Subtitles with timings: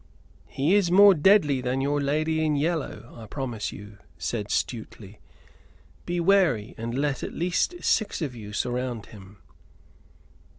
[0.47, 5.19] "He is more deadly than your Lady in Yellow, I promise you," said Stuteley.
[6.07, 9.43] "Be wary, and let at least six of you surround him."